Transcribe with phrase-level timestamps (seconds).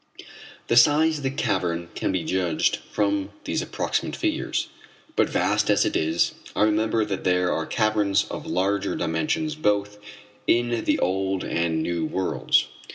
[0.65, 4.69] The size of the cavern can be judged from these approximate figures.
[5.15, 9.99] But vast as it is, I remember that there are caverns of larger dimensions both
[10.47, 12.65] in the old and new worlds.